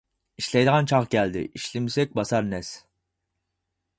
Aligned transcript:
ئىشلەيدىغان 0.41 0.87
چاغ 0.91 1.05
كەلدى، 1.15 1.43
ئىشلىمىسەك 1.59 2.17
باسار 2.21 2.49
نەس. 2.57 2.75